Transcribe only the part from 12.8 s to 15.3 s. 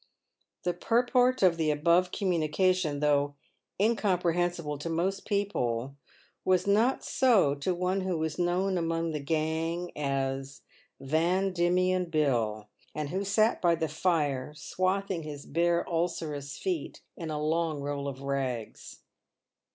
and who sat by the fire swathing